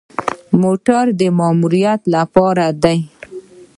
موټر 0.61 1.03
د 1.19 1.21
ماموریت 1.39 2.01
لپاره 2.15 2.65
دی 2.83 2.99